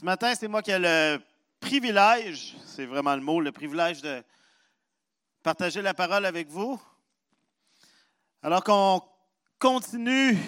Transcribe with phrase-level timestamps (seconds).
[0.00, 1.20] Ce matin, c'est moi qui ai le
[1.60, 4.24] privilège, c'est vraiment le mot, le privilège de
[5.42, 6.80] partager la parole avec vous.
[8.42, 9.02] Alors qu'on
[9.58, 10.38] continue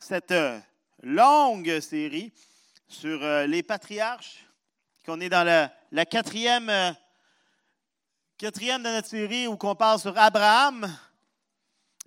[0.00, 0.34] cette
[1.04, 2.32] longue série
[2.88, 4.48] sur euh, les patriarches,
[5.06, 6.90] qu'on est dans la, quatrième, euh,
[8.36, 10.92] quatrième de notre série où on parle sur Abraham.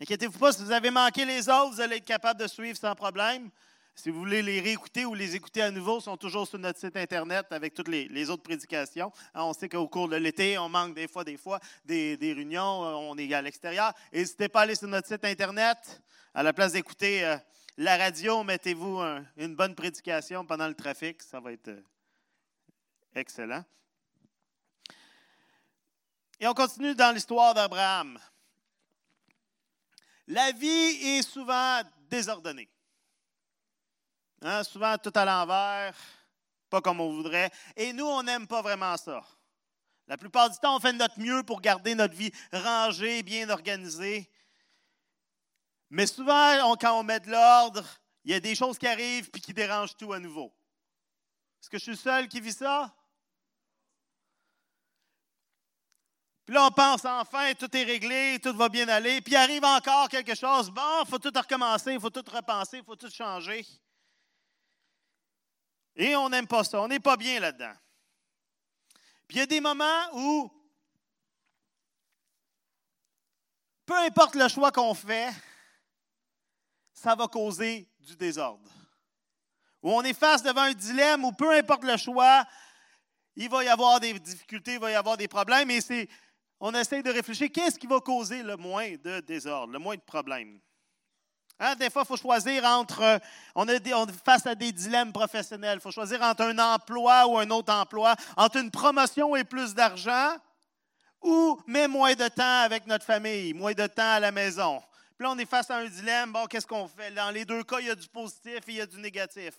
[0.01, 2.95] Inquiétez-vous pas, si vous avez manqué les autres, vous allez être capable de suivre sans
[2.95, 3.49] problème.
[3.95, 6.77] Si vous voulez les réécouter ou les écouter à nouveau, ils sont toujours sur notre
[6.77, 9.09] site Internet avec toutes les, autres prédications.
[9.33, 12.83] Hein, on sait qu'au cours de l'été, on manque des fois, des fois, des, réunions,
[12.83, 13.93] euh, on est à l'extérieur.
[14.11, 16.01] N'hésitez pas à aller sur notre site Internet.
[16.33, 17.37] À la place d'écouter euh,
[17.77, 18.99] la radio, mettez-vous
[19.37, 21.21] une bonne prédication pendant le trafic.
[21.23, 21.81] Ça va être euh,
[23.15, 23.63] excellent.
[26.37, 28.19] Et on continue dans l'histoire d'Abraham.
[30.27, 32.67] La vie est souvent désordonnée.
[34.47, 35.95] Hein, souvent tout à l'envers,
[36.69, 37.49] pas comme on voudrait.
[37.75, 39.23] Et nous, on n'aime pas vraiment ça.
[40.07, 44.29] La plupart du temps, on fait notre mieux pour garder notre vie rangée, bien organisée.
[45.89, 47.83] Mais souvent, quand on met de l'ordre,
[48.23, 50.53] il y a des choses qui arrivent puis qui dérangent tout à nouveau.
[51.59, 52.93] Est-ce que je suis le seul qui vit ça?
[56.45, 59.21] Puis là, on pense enfin, tout est réglé, tout va bien aller.
[59.21, 60.69] Puis arrive encore quelque chose.
[60.69, 63.65] Bon, il faut tout recommencer, il faut tout repenser, il faut tout changer.
[65.95, 66.81] Et on n'aime pas ça.
[66.81, 67.73] On n'est pas bien là-dedans.
[69.27, 70.51] Puis il y a des moments où,
[73.85, 75.33] peu importe le choix qu'on fait,
[76.93, 78.69] ça va causer du désordre.
[79.81, 82.45] Où on est face devant un dilemme où peu importe le choix,
[83.35, 85.69] il va y avoir des difficultés, il va y avoir des problèmes.
[85.69, 86.07] Et c'est,
[86.59, 90.01] on essaie de réfléchir, qu'est-ce qui va causer le moins de désordre, le moins de
[90.01, 90.59] problèmes?
[91.59, 93.01] Hein, des fois, il faut choisir entre.
[93.01, 93.17] Euh,
[93.55, 93.81] on est,
[94.25, 95.77] face à des dilemmes professionnels.
[95.77, 99.73] Il faut choisir entre un emploi ou un autre emploi, entre une promotion et plus
[99.73, 100.35] d'argent,
[101.21, 104.81] ou mais moins de temps avec notre famille, moins de temps à la maison.
[105.17, 106.33] Puis là, on est face à un dilemme.
[106.33, 107.11] Bon, qu'est-ce qu'on fait?
[107.11, 109.53] Dans les deux cas, il y a du positif et il y a du négatif.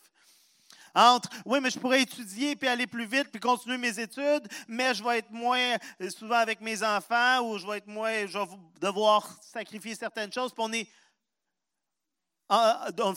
[0.94, 4.94] Entre, oui, mais je pourrais étudier puis aller plus vite puis continuer mes études, mais
[4.94, 8.38] je vais être moins euh, souvent avec mes enfants ou je vais être moins, je
[8.38, 8.47] vais
[8.81, 10.53] devoir sacrifier certaines choses.
[10.54, 10.88] Puis on est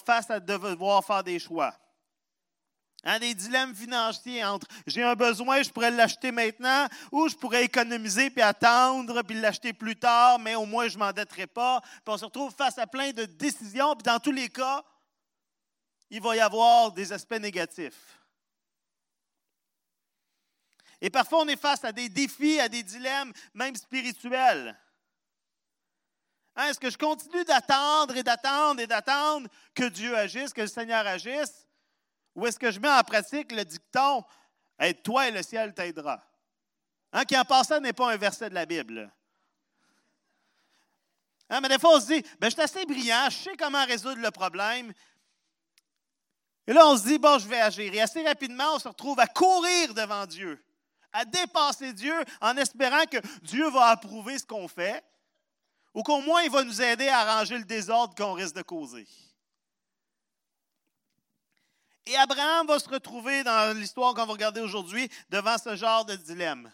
[0.06, 1.74] face à devoir faire des choix.
[3.06, 7.64] Hein, des dilemmes financiers entre j'ai un besoin, je pourrais l'acheter maintenant, ou je pourrais
[7.64, 11.80] économiser puis attendre puis l'acheter plus tard, mais au moins je ne m'endetterai pas.
[11.82, 14.84] Puis on se retrouve face à plein de décisions, puis dans tous les cas,
[16.10, 18.20] il va y avoir des aspects négatifs.
[21.02, 24.78] Et parfois, on est face à des défis, à des dilemmes, même spirituels.
[26.60, 30.68] Hein, est-ce que je continue d'attendre et d'attendre et d'attendre que Dieu agisse, que le
[30.68, 31.66] Seigneur agisse?
[32.36, 34.26] Ou est-ce que je mets en pratique le dicton
[34.78, 36.22] Aide-toi et le ciel t'aidera?
[37.14, 39.10] Hein, qui en passant n'est pas un verset de la Bible.
[41.50, 43.86] Hein, mais des fois, on se dit ben, Je suis assez brillant, je sais comment
[43.86, 44.92] résoudre le problème.
[46.68, 47.94] Et là, on se dit Bon, je vais agir.
[47.94, 50.62] Et assez rapidement, on se retrouve à courir devant Dieu,
[51.14, 55.02] à dépasser Dieu en espérant que Dieu va approuver ce qu'on fait
[55.94, 59.08] ou qu'au moins il va nous aider à arranger le désordre qu'on risque de causer.
[62.06, 66.16] Et Abraham va se retrouver dans l'histoire qu'on va regarder aujourd'hui devant ce genre de
[66.16, 66.72] dilemme.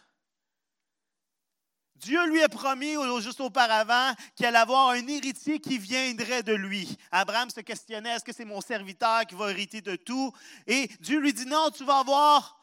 [1.95, 6.97] Dieu lui a promis juste auparavant qu'il allait avoir un héritier qui viendrait de lui.
[7.11, 10.31] Abraham se questionnait, est-ce que c'est mon serviteur qui va hériter de tout?
[10.67, 12.59] Et Dieu lui dit, non, tu vas avoir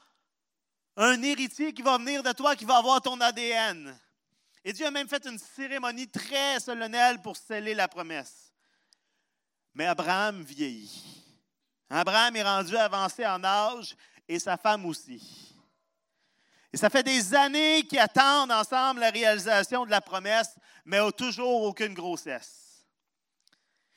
[0.97, 3.99] un héritier qui va venir de toi, qui va avoir ton ADN.
[4.65, 8.53] Et Dieu a même fait une cérémonie très solennelle pour sceller la promesse.
[9.75, 11.23] Mais Abraham vieillit.
[11.91, 13.97] Abraham est rendu avancé en âge
[14.29, 15.55] et sa femme aussi.
[16.73, 21.11] Et ça fait des années qu'ils attendent ensemble la réalisation de la promesse, mais n'ont
[21.11, 22.87] toujours aucune grossesse.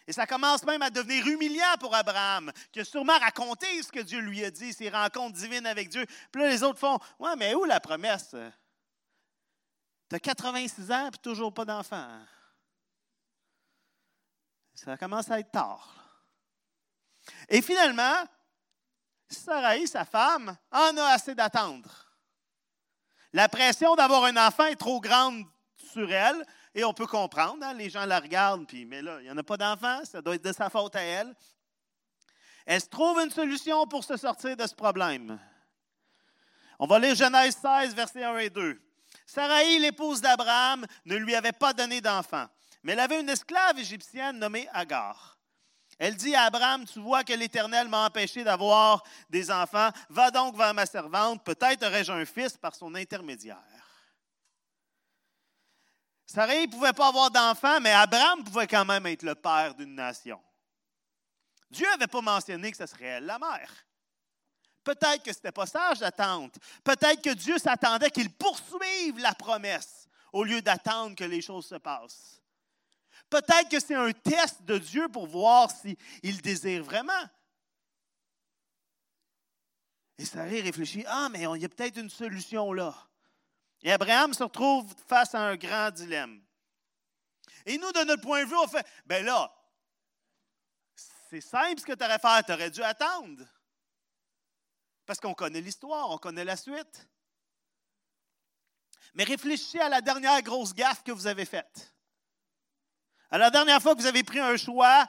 [0.08, 4.02] Et ça commence même à devenir humiliant pour Abraham, qui a sûrement raconté ce que
[4.02, 6.06] Dieu lui a dit, ses rencontres divines avec Dieu.
[6.32, 8.36] Puis là, les autres font Ouais, mais où la promesse?
[10.10, 12.08] Tu as 86 ans et toujours pas d'enfant.
[14.74, 15.96] Ça commence à être tard.
[17.50, 18.26] Et finalement,
[19.30, 21.90] Sarai, sa femme, en a assez d'attendre.
[23.34, 25.44] La pression d'avoir un enfant est trop grande
[25.76, 29.24] sur elle, et on peut comprendre, hein, les gens la regardent, puis, mais là, il
[29.24, 31.34] n'y en a pas d'enfant, ça doit être de sa faute à elle.
[32.66, 35.40] Elle se trouve une solution pour se sortir de ce problème.
[36.80, 38.85] On va lire Genèse 16, versets 1 et 2.
[39.26, 42.46] Sarai, l'épouse d'Abraham, ne lui avait pas donné d'enfant,
[42.84, 45.38] mais elle avait une esclave égyptienne nommée Agar.
[45.98, 50.56] Elle dit à Abraham, tu vois que l'Éternel m'a empêché d'avoir des enfants, va donc
[50.58, 53.58] vers ma servante, peut-être aurais-je un fils par son intermédiaire.
[56.26, 59.96] Sarah ne pouvait pas avoir d'enfants, mais Abraham pouvait quand même être le père d'une
[59.96, 60.42] nation.
[61.70, 63.85] Dieu n'avait pas mentionné que ce serait elle la mère.
[64.86, 66.54] Peut-être que ce n'était pas sage d'attendre.
[66.84, 71.76] Peut-être que Dieu s'attendait qu'il poursuive la promesse au lieu d'attendre que les choses se
[71.76, 72.40] passent.
[73.30, 77.12] Peut-être que c'est un test de Dieu pour voir s'il désire vraiment.
[80.20, 82.96] Et Sarah réfléchit, ah, mais il y a peut-être une solution là.
[83.82, 86.42] Et Abraham se retrouve face à un grand dilemme.
[87.66, 89.52] Et nous, de notre point de vue, on fait, ben là,
[91.30, 93.44] c'est simple ce que tu aurais fait, tu aurais dû attendre.
[95.06, 97.08] Parce qu'on connaît l'histoire, on connaît la suite.
[99.14, 101.94] Mais réfléchissez à la dernière grosse gaffe que vous avez faite.
[103.30, 105.08] À la dernière fois que vous avez pris un choix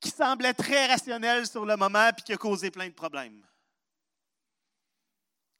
[0.00, 3.46] qui semblait très rationnel sur le moment puis qui a causé plein de problèmes.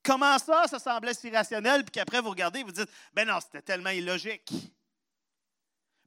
[0.02, 3.38] Comment ça, ça semblait si rationnel, puis qu'après vous regardez et vous dites, ben non,
[3.40, 4.50] c'était tellement illogique.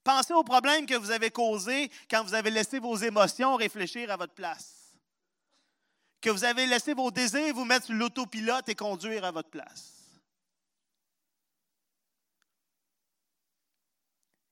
[0.03, 4.17] Pensez aux problèmes que vous avez causés quand vous avez laissé vos émotions réfléchir à
[4.17, 4.82] votre place.
[6.23, 9.91] Que vous avez laissé vos désirs vous mettre l'autopilote et conduire à votre place.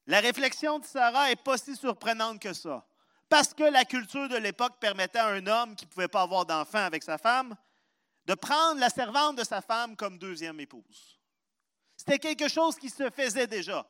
[0.06, 2.86] La réflexion de Sarah n'est pas si surprenante que ça.
[3.30, 6.46] Parce que la culture de l'époque permettait à un homme qui ne pouvait pas avoir
[6.46, 7.56] d'enfant avec sa femme
[8.26, 11.22] de prendre la servante de sa femme comme deuxième épouse.
[11.96, 13.90] C'était quelque chose qui se faisait déjà.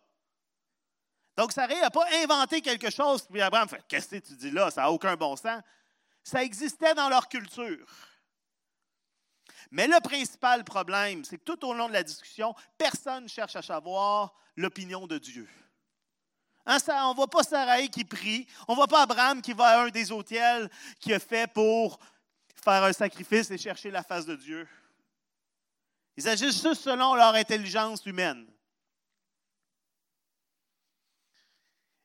[1.36, 4.70] Donc, Sarah n'a pas inventé quelque chose, puis Abraham fait Qu'est-ce que tu dis là?
[4.70, 5.64] Ça n'a aucun bon sens.
[6.24, 7.88] Ça existait dans leur culture.
[9.72, 13.56] Mais le principal problème, c'est que tout au long de la discussion, personne ne cherche
[13.56, 15.48] à savoir l'opinion de Dieu.
[16.66, 18.48] Hein, on ne voit pas Sarah qui prie.
[18.68, 20.70] On ne voit pas Abraham qui va à un des hôtels
[21.00, 22.00] qui a fait pour
[22.64, 24.68] faire un sacrifice et chercher la face de Dieu.
[26.18, 28.46] Ils agissent juste selon leur intelligence humaine.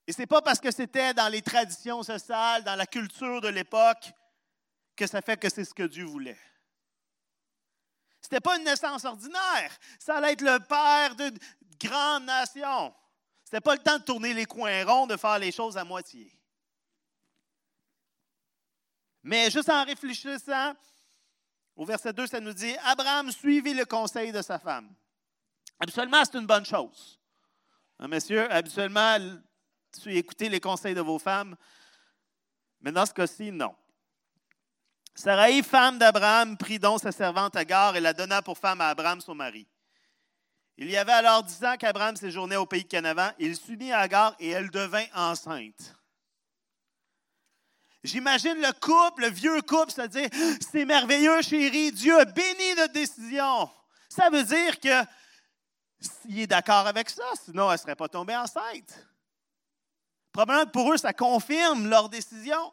[0.07, 3.49] Et ce n'est pas parce que c'était dans les traditions sociales, dans la culture de
[3.49, 4.13] l'époque,
[4.95, 6.39] que ça fait que c'est ce que Dieu voulait.
[8.21, 9.77] Ce n'était pas une naissance ordinaire.
[9.99, 11.39] Ça allait être le père d'une
[11.79, 12.95] grande nation.
[13.45, 15.85] Ce n'était pas le temps de tourner les coins ronds, de faire les choses à
[15.85, 16.33] moitié.
[19.23, 20.75] Mais juste en réfléchissant,
[21.75, 24.95] au verset 2, ça nous dit Abraham suivit le conseil de sa femme.
[25.79, 27.21] Habituellement, c'est une bonne chose.
[27.99, 29.19] Hein, messieurs, habituellement,
[30.07, 31.57] écoutez les conseils de vos femmes?
[32.81, 33.75] Mais dans ce cas-ci, non.
[35.15, 39.21] Sarai, femme d'Abraham, prit donc sa servante Agar et la donna pour femme à Abraham,
[39.21, 39.67] son mari.
[40.77, 43.31] Il y avait alors dix ans qu'Abraham séjournait au pays de Canaan.
[43.39, 45.97] Il s'unit à Agar et elle devint enceinte.
[48.05, 50.29] J'imagine le couple, le vieux couple, se dire
[50.61, 53.71] C'est merveilleux, chérie, Dieu a béni notre décision.
[54.09, 55.05] Ça veut dire que
[56.29, 59.07] est d'accord avec ça, sinon elle ne serait pas tombée enceinte.
[60.37, 62.71] Probablement que pour eux, ça confirme leur décision.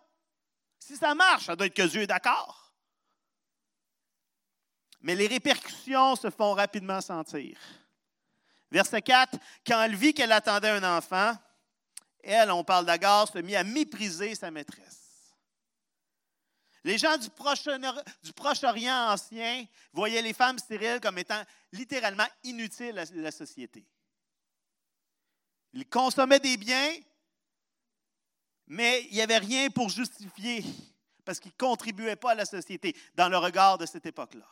[0.80, 2.74] Si ça marche, ça doit être que Dieu est d'accord.
[5.00, 7.58] Mais les répercussions se font rapidement sentir.
[8.70, 11.38] Verset 4, quand elle vit qu'elle attendait un enfant,
[12.22, 15.32] elle, on parle d'Agar, se mit à mépriser sa maîtresse.
[16.84, 21.42] Les gens du Proche-Orient ancien voyaient les femmes stériles comme étant
[21.72, 23.86] littéralement inutiles à la société.
[25.72, 26.94] Ils consommaient des biens,
[28.68, 30.64] mais il n'y avait rien pour justifier,
[31.26, 34.48] parce qu'ils ne contribuaient pas à la société dans le regard de cette époque-là.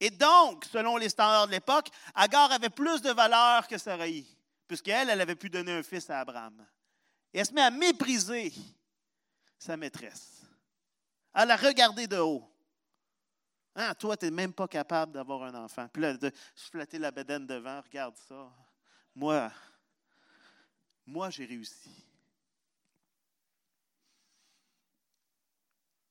[0.00, 4.26] Et donc, selon les standards de l'époque, Agar avait plus de valeur que Sarai,
[4.68, 6.66] puisqu'elle, elle avait pu donner un fils à Abraham.
[7.32, 8.52] Et elle se met à mépriser
[9.58, 10.42] sa maîtresse
[11.32, 12.50] à la regarder de haut.
[13.74, 15.86] Ah, toi, tu n'es même pas capable d'avoir un enfant.
[15.92, 18.50] Puis là, de flatter la bedaine devant, regarde ça.
[19.14, 19.52] Moi,
[21.04, 22.05] moi, j'ai réussi.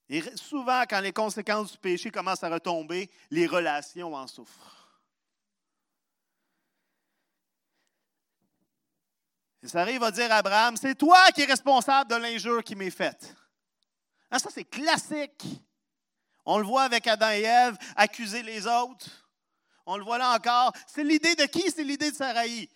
[0.08, 5.02] Et souvent, quand les conséquences du péché commencent à retomber, les relations en souffrent.
[9.64, 12.76] Et ça arrive à dire à Abraham, c'est toi qui es responsable de l'injure qui
[12.76, 13.36] m'est faite.
[14.30, 15.44] Ah, ça, c'est classique.
[16.46, 19.08] On le voit avec Adam et Ève, accuser les autres.
[19.88, 20.72] On le voit là encore.
[20.86, 21.72] C'est l'idée de qui?
[21.72, 22.70] C'est l'idée de Sarai.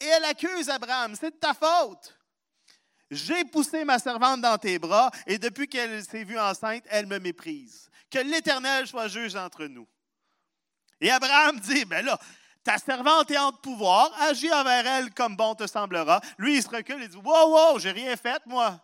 [0.00, 1.14] Et elle accuse Abraham.
[1.14, 2.18] C'est de ta faute.
[3.12, 7.18] J'ai poussé ma servante dans tes bras, et depuis qu'elle s'est vue enceinte, elle me
[7.18, 7.90] méprise.
[8.10, 9.86] Que l'Éternel soit juge entre nous.
[10.98, 12.18] Et Abraham dit, ben là,
[12.64, 16.22] ta servante est en pouvoir, agis envers elle comme bon te semblera.
[16.38, 18.80] Lui, il se recule et dit, wow, wow, j'ai rien fait, moi.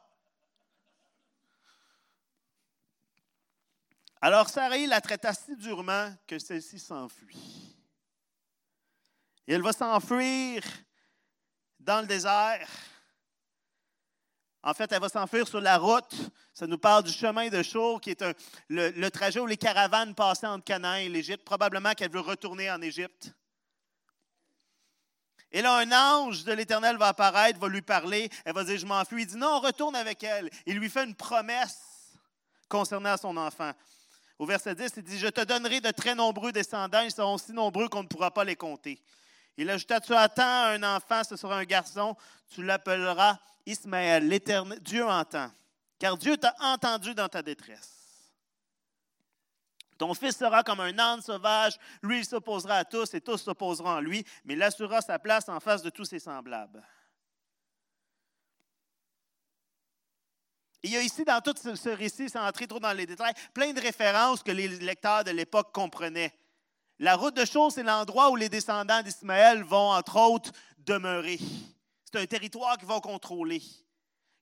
[4.21, 7.79] Alors Sarai la traita si durement que celle-ci s'enfuit.
[9.47, 10.63] Elle va s'enfuir
[11.81, 12.69] dans le désert.
[14.69, 16.15] En fait, elle va s'enfuir sur la route.
[16.53, 18.23] Ça nous parle du chemin de Chour, qui est
[18.69, 21.43] le, trajet où les caravanes passaient entre Canaan et l'Égypte.
[21.43, 23.33] Probablement qu'elle veut retourner en Égypte.
[25.53, 28.29] Et là, un ange de l'Éternel va apparaître, va lui parler.
[28.45, 29.23] Elle va dire, je m'enfuis.
[29.23, 30.51] Il dit, non, retourne avec elle.
[30.67, 31.79] Il lui fait une promesse
[32.69, 33.73] concernant son enfant.
[34.39, 37.01] Au verset 10, il dit, je te donnerai de très nombreux descendants.
[37.01, 39.01] Ils seront si nombreux qu'on ne pourra pas les compter.
[39.57, 42.15] Il ajouta, tu attends un enfant, ce sera un garçon.
[42.51, 44.27] Tu l'appelleras Ismaël.
[44.27, 45.51] L'Éternel, Dieu entend.
[45.99, 47.99] Car Dieu t'a entendu dans ta détresse.
[49.99, 53.97] Ton fils sera comme un âne sauvage, lui il s'opposera à tous et tous s'opposeront
[53.97, 56.87] à lui, mais il assurera sa place en face de tous ses semblables.
[60.85, 63.73] Il y a ici, dans tout ce récit, sans entrer trop dans les détails, plein
[63.73, 66.33] de références que les lecteurs de l'époque comprenaient.
[67.01, 71.41] La route de Chaux, c'est l'endroit où les descendants d'Ismaël vont, entre autres, demeurer.
[72.11, 73.63] C'est un territoire qu'ils vont contrôler.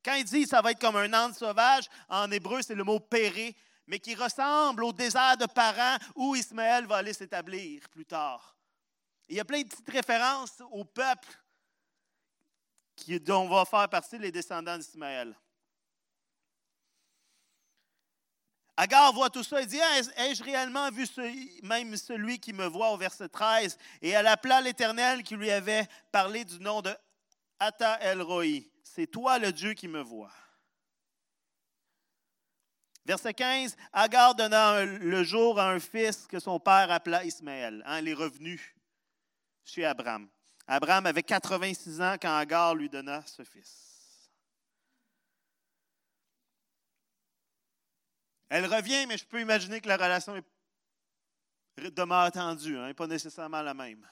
[0.04, 3.00] Quand il dit ça va être comme un âne sauvage, en hébreu, c'est le mot
[3.00, 3.56] péré,
[3.88, 8.56] mais qui ressemble au désert de Paran où Ismaël va aller s'établir plus tard.
[9.28, 11.28] il y a plein de petites références au peuple
[13.08, 15.36] dont va faire partie les descendants d'Ismaël.
[18.76, 19.80] Agar voit tout ça et dit
[20.18, 21.04] Ai-je réellement vu
[21.64, 25.88] même celui qui me voit au verset 13 Et elle appela l'Éternel qui lui avait
[26.12, 26.94] parlé du nom de
[27.58, 28.24] Ata El.
[28.82, 30.32] C'est toi le Dieu qui me voit.
[33.04, 37.82] Verset 15, Agar donna le jour à un fils que son père appela Ismaël.
[37.86, 38.76] Hein, elle est revenue
[39.64, 40.28] chez Abraham.
[40.66, 43.86] Abraham avait 86 ans quand Agar lui donna ce fils.
[48.48, 50.40] Elle revient, mais je peux imaginer que la relation
[51.76, 54.06] demeure tendue, hein, pas nécessairement la même.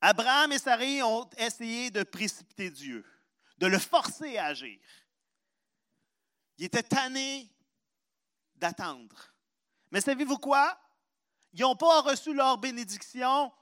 [0.00, 3.04] Abraham et Sarai ont essayé de précipiter Dieu,
[3.58, 4.78] de le forcer à agir.
[6.58, 7.50] Ils étaient tannés
[8.54, 9.34] d'attendre.
[9.90, 10.78] Mais savez-vous quoi?
[11.52, 13.52] Ils n'ont pas reçu leur bénédiction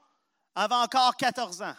[0.53, 1.75] avant encore 14 ans.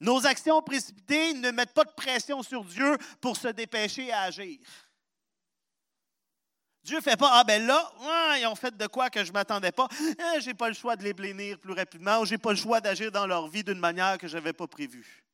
[0.00, 4.58] Nos actions précipitées ne mettent pas de pression sur Dieu pour se dépêcher à agir.
[6.86, 9.32] Dieu ne fait pas, ah ben là, ils ont fait de quoi que je ne
[9.32, 9.88] m'attendais pas.
[10.00, 12.50] Eh, je n'ai pas le choix de les blénir plus rapidement ou je n'ai pas
[12.50, 15.24] le choix d'agir dans leur vie d'une manière que je n'avais pas prévue.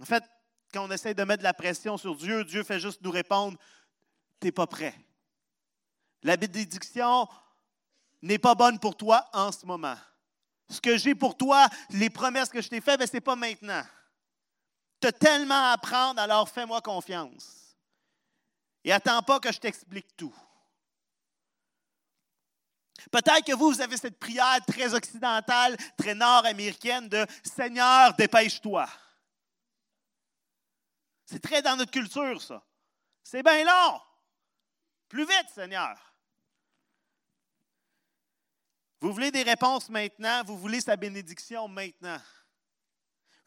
[0.00, 0.24] En fait,
[0.72, 3.58] quand on essaie de mettre de la pression sur Dieu, Dieu fait juste nous répondre
[4.40, 4.94] Tu n'es pas prêt.
[6.22, 7.28] La bénédiction
[8.22, 9.96] n'est pas bonne pour toi en ce moment.
[10.70, 13.36] Ce que j'ai pour toi, les promesses que je t'ai faites, ben, ce n'est pas
[13.36, 13.82] maintenant.
[15.02, 17.63] Tu as tellement à apprendre, alors fais-moi confiance.
[18.84, 20.34] Et attends pas que je t'explique tout.
[23.10, 28.88] Peut-être que vous, vous avez cette prière très occidentale, très nord-américaine de Seigneur, dépêche-toi.
[31.24, 32.62] C'est très dans notre culture, ça.
[33.22, 34.00] C'est bien long.
[35.08, 35.98] Plus vite, Seigneur.
[39.00, 42.20] Vous voulez des réponses maintenant, vous voulez sa bénédiction maintenant?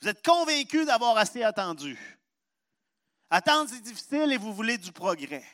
[0.02, 2.17] Vous êtes convaincu d'avoir assez attendu?
[3.30, 5.46] Attendre, c'est difficile et vous voulez du progrès.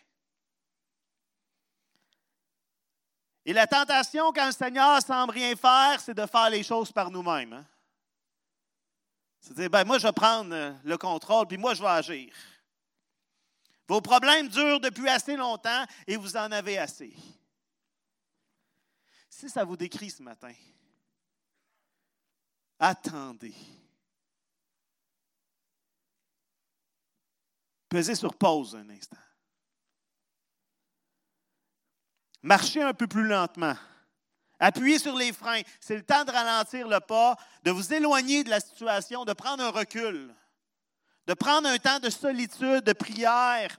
[3.46, 7.12] Et la tentation, quand le Seigneur semble rien faire, c'est de faire les choses par
[7.12, 7.54] nous-mêmes.
[7.54, 7.66] Hein?
[9.42, 12.34] C'est dire, ben, moi, je vais prendre euh, le contrôle, puis moi, je vais agir.
[13.88, 17.14] Vos problèmes durent depuis assez longtemps et vous en avez assez.
[19.30, 20.54] Si ça vous décrit ce matin,
[22.80, 23.54] attendez.
[27.94, 29.22] Pesez sur pause un instant.
[32.42, 33.76] Marchez un peu plus lentement.
[34.58, 35.62] Appuyez sur les freins.
[35.80, 39.64] C'est le temps de ralentir le pas, de vous éloigner de la situation, de prendre
[39.64, 40.34] un recul,
[41.28, 43.78] de prendre un temps de solitude, de prière,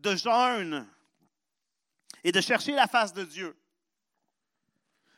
[0.00, 0.86] de jeûne
[2.24, 3.58] et de chercher la face de Dieu.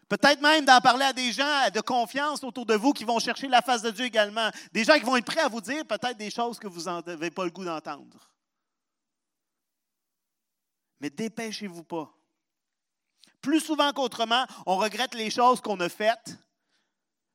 [0.09, 3.47] Peut-être même d'en parler à des gens de confiance autour de vous qui vont chercher
[3.47, 4.51] la face de Dieu également.
[4.73, 7.31] Des gens qui vont être prêts à vous dire peut-être des choses que vous n'avez
[7.31, 8.31] pas le goût d'entendre.
[11.01, 12.11] Mais dépêchez-vous pas.
[13.43, 16.37] Plus souvent qu'autrement, on regrette les choses qu'on a faites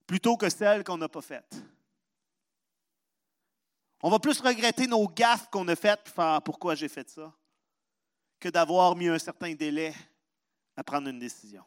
[0.08, 1.56] plutôt que celles qu'on n'a pas faites.
[4.02, 7.32] On va plus regretter nos gaffes qu'on a faites faire pourquoi j'ai fait ça
[8.40, 9.94] que d'avoir mis un certain délai
[10.76, 11.64] à prendre une décision.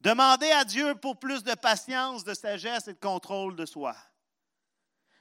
[0.00, 3.96] Demandez à Dieu pour plus de patience, de sagesse et de contrôle de soi.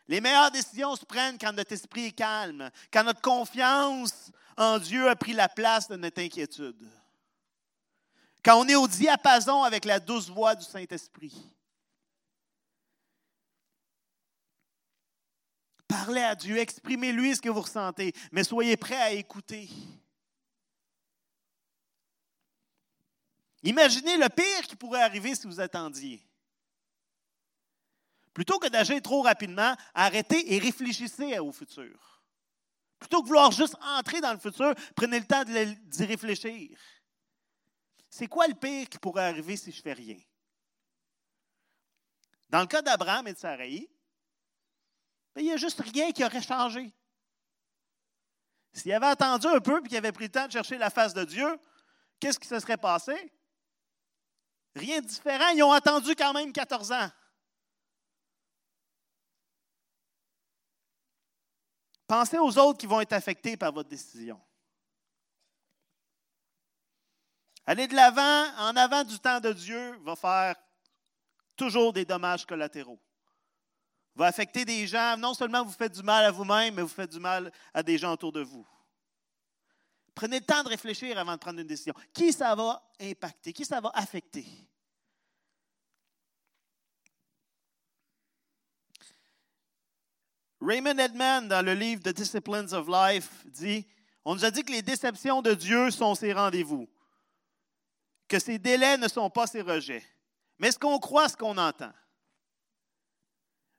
[0.08, 5.10] Les meilleures décisions se prennent quand notre esprit est calme, quand notre confiance en Dieu
[5.10, 6.82] a pris la place de notre inquiétude.
[8.44, 11.36] Quand on est au diapason avec la douce voix du Saint-Esprit.
[15.88, 19.70] Parlez à Dieu, exprimez-lui ce que vous ressentez, mais soyez prêts à écouter.
[23.64, 26.24] Imaginez le pire qui pourrait arriver si vous attendiez.
[28.34, 32.22] Plutôt que d'agir trop rapidement, arrêtez et réfléchissez au futur.
[33.00, 36.78] Plutôt que vouloir juste entrer dans le futur, prenez le temps d'y réfléchir.
[38.10, 40.18] C'est quoi le pire qui pourrait arriver si je fais rien?
[42.50, 43.90] Dans le cas d'Abraham et de Sarai,
[45.36, 46.94] ben, il n'y a juste rien qui aurait changé.
[48.72, 51.14] S'il avait attendu un peu et qu'il avait pris le temps de chercher la face
[51.14, 51.60] de Dieu,
[52.20, 53.32] qu'est-ce qui se serait passé?
[54.78, 55.50] Rien de différent.
[55.50, 57.10] Ils ont attendu quand même 14 ans.
[62.08, 64.40] Pensez aux autres qui vont être affectés par votre décision.
[67.66, 70.56] Aller de l'avant, en avant du temps de Dieu, va faire
[71.58, 73.00] toujours des dommages collatéraux.
[74.16, 75.18] Va affecter des gens.
[75.18, 77.98] Non seulement vous faites du mal à vous-même, mais vous faites du mal à des
[77.98, 78.66] gens autour de vous.
[80.18, 81.94] Prenez le temps de réfléchir avant de prendre une décision.
[82.12, 83.54] Qui ça va impacter?
[83.54, 84.48] Qui ça va affecter?
[90.60, 93.86] Raymond Edman, dans le livre The Disciplines of Life, dit
[94.26, 96.90] On nous a dit que les déceptions de Dieu sont ses rendez-vous,
[98.28, 100.04] que ses délais ne sont pas ses rejets.
[100.58, 101.94] Mais est-ce qu'on croit ce qu'on entend?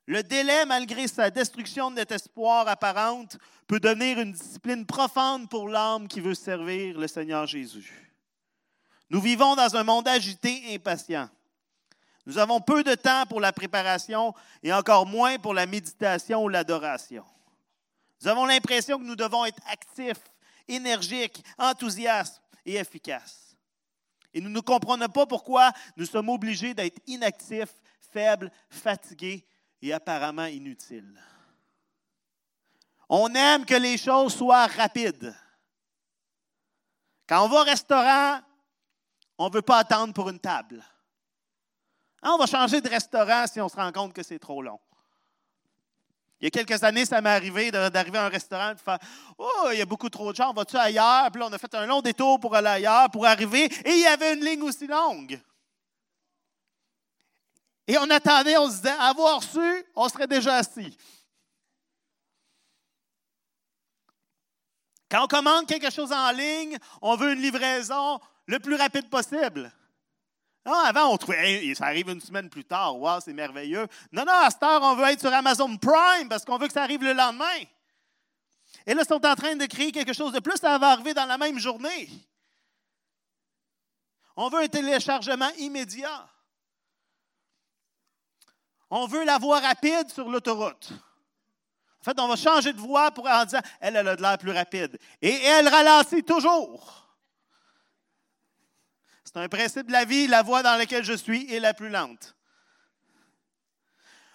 [0.09, 3.37] Le délai, malgré sa destruction de notre espoir apparente,
[3.67, 8.11] peut devenir une discipline profonde pour l'âme qui veut servir le Seigneur Jésus.
[9.11, 11.29] Nous vivons dans un monde agité et impatient.
[12.25, 16.49] Nous avons peu de temps pour la préparation et encore moins pour la méditation ou
[16.49, 17.23] l'adoration.
[18.19, 20.23] Nous avons l'impression que nous devons être actifs,
[20.67, 23.55] énergiques, enthousiastes et efficaces.
[24.33, 27.75] Et nous ne comprenons pas pourquoi nous sommes obligés d'être inactifs,
[28.11, 29.45] faibles, fatigués
[29.81, 31.19] et apparemment inutile.
[33.07, 35.35] On aime que les choses soient rapides.
[37.27, 38.39] Quand on va au restaurant,
[39.37, 40.83] on ne veut pas attendre pour une table.
[42.21, 44.79] Hein, on va changer de restaurant si on se rend compte que c'est trop long.
[46.41, 48.99] Il y a quelques années, ça m'est arrivé d'arriver à un restaurant et de faire
[49.37, 51.29] Oh, il y a beaucoup trop de gens, va-tu ailleurs?
[51.31, 53.99] Puis là, on a fait un long détour pour aller ailleurs, pour arriver, et il
[53.99, 55.39] y avait une ligne aussi longue.
[57.89, 60.95] Et on attendait, on se disait, avoir su, on serait déjà assis.
[65.09, 69.73] Quand on commande quelque chose en ligne, on veut une livraison le plus rapide possible.
[70.67, 73.87] Non, avant, on trouvait, ça arrive une semaine plus tard, wow, c'est merveilleux.
[74.11, 76.73] Non, non, à cette heure, on veut être sur Amazon Prime parce qu'on veut que
[76.73, 77.63] ça arrive le lendemain.
[78.85, 81.15] Et là, ils sont en train de créer quelque chose de plus, ça va arriver
[81.15, 82.07] dans la même journée.
[84.35, 86.29] On veut un téléchargement immédiat.
[88.89, 90.91] On veut la voie rapide sur l'autoroute.
[92.01, 94.37] En fait, on va changer de voie pour en disant, elle, elle a de l'air
[94.37, 94.97] plus rapide.
[95.21, 97.09] Et elle ralentit toujours.
[99.23, 101.89] C'est un principe de la vie, la voie dans laquelle je suis est la plus
[101.89, 102.35] lente.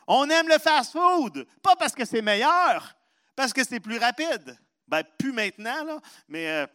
[0.06, 2.94] On aime le fast-food, pas parce que c'est meilleur,
[3.34, 4.58] parce que c'est plus rapide.
[4.86, 6.66] Ben, plus maintenant, mais euh,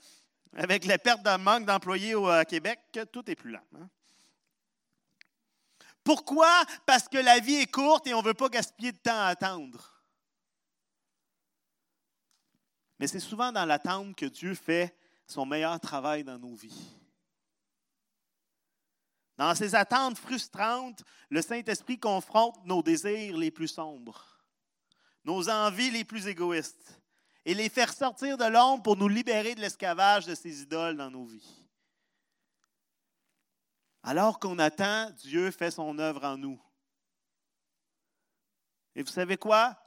[0.58, 2.80] avec la perte de manque d'employés au Québec,
[3.14, 3.60] tout est plus lent.
[3.76, 3.88] Hein.
[6.10, 6.66] Pourquoi?
[6.88, 9.26] Parce que la vie est courte et on ne veut pas gaspiller de temps à
[9.26, 10.02] attendre.
[12.98, 16.98] Mais c'est souvent dans l'attente que Dieu fait son meilleur travail dans nos vies.
[19.38, 24.42] Dans ces attentes frustrantes, le Saint-Esprit confronte nos désirs les plus sombres,
[25.26, 27.00] nos envies les plus égoïstes,
[27.46, 31.12] et les fait sortir de l'ombre pour nous libérer de l'esclavage de ces idoles dans
[31.12, 31.69] nos vies.
[34.10, 36.60] Alors qu'on attend, Dieu fait son œuvre en nous.
[38.96, 39.78] Et vous savez quoi?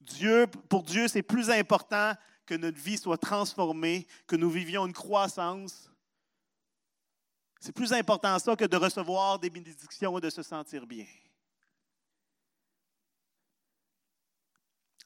[0.00, 2.12] Dieu, pour Dieu, c'est plus important
[2.46, 5.90] que notre vie soit transformée, que nous vivions une croissance.
[7.58, 11.08] C'est plus important ça que de recevoir des bénédictions et de se sentir bien.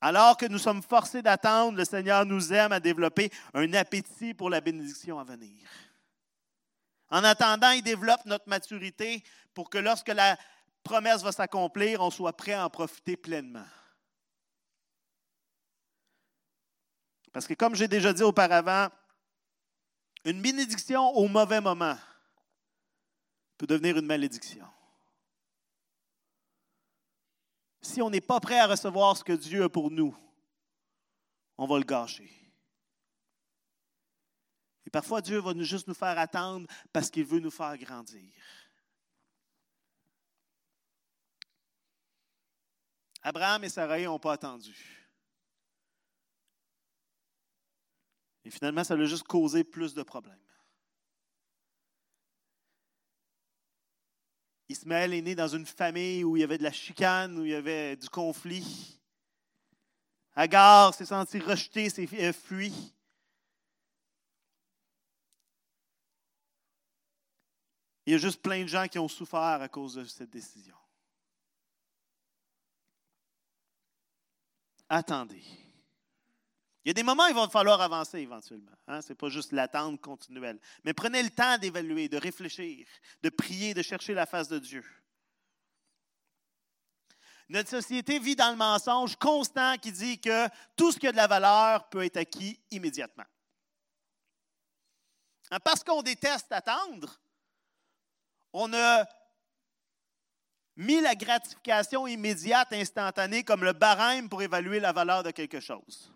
[0.02, 4.50] Alors que nous sommes forcés d'attendre, le Seigneur nous aime à développer un appétit pour
[4.50, 5.66] la bénédiction à venir.
[7.10, 9.22] En attendant, il développe notre maturité
[9.54, 10.38] pour que lorsque la
[10.82, 13.66] promesse va s'accomplir, on soit prêt à en profiter pleinement.
[17.32, 18.88] Parce que comme j'ai déjà dit auparavant,
[20.24, 21.96] une bénédiction au mauvais moment
[23.56, 24.66] peut devenir une malédiction.
[27.82, 30.16] si on n'est pas prêt à recevoir ce que Dieu a pour nous,
[31.58, 32.30] on va le gâcher.
[34.90, 38.32] Parfois, Dieu va nous juste nous faire attendre parce qu'il veut nous faire grandir.
[43.22, 44.74] Abraham et Sarah n'ont pas attendu.
[48.44, 50.38] Et finalement, ça a juste causé plus de problèmes.
[54.68, 57.50] Ismaël est né dans une famille où il y avait de la chicane, où il
[57.50, 59.00] y avait du conflit.
[60.34, 62.32] Agar s'est senti rejeté, s'est euh,
[68.10, 70.74] Il y a juste plein de gens qui ont souffert à cause de cette décision.
[74.88, 75.44] Attendez.
[76.84, 78.72] Il y a des moments où il va falloir avancer éventuellement.
[78.88, 79.00] Hein?
[79.00, 80.58] Ce n'est pas juste l'attente continuelle.
[80.82, 82.84] Mais prenez le temps d'évaluer, de réfléchir,
[83.22, 84.84] de prier, de chercher la face de Dieu.
[87.48, 91.16] Notre société vit dans le mensonge constant qui dit que tout ce qui a de
[91.16, 93.26] la valeur peut être acquis immédiatement.
[95.52, 97.20] Hein, parce qu'on déteste attendre,
[98.52, 99.06] on a
[100.76, 106.12] mis la gratification immédiate, instantanée, comme le barème pour évaluer la valeur de quelque chose.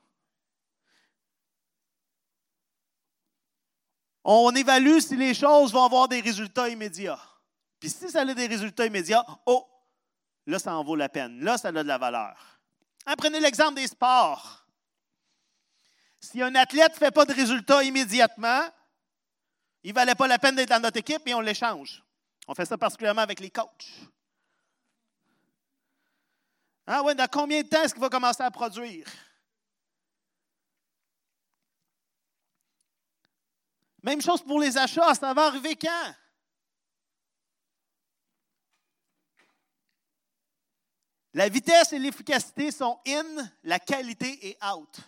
[4.25, 7.21] On évalue si les choses vont avoir des résultats immédiats.
[7.79, 9.67] Puis si ça a des résultats immédiats, oh,
[10.47, 11.41] là, ça en vaut la peine.
[11.41, 12.59] Là, ça a de la valeur.
[13.05, 14.65] Hein, prenez l'exemple des sports.
[16.21, 18.63] Si un athlète ne fait pas de résultats immédiatement,
[19.83, 22.04] il ne valait pas la peine d'être dans notre équipe et on l'échange.
[22.47, 23.89] On fait ça particulièrement avec les coachs.
[26.87, 29.07] Ah oui, dans combien de temps est-ce qu'il va commencer à produire?
[34.03, 36.15] Même chose pour les achats, ça va arriver quand?
[41.33, 45.01] La vitesse et l'efficacité sont in, la qualité est out.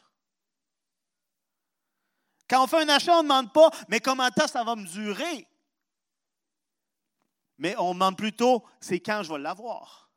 [2.49, 5.46] Quand on fait un achat, on ne demande pas, mais comment ça va me durer?
[7.59, 10.11] Mais on demande plutôt, c'est quand je vais l'avoir?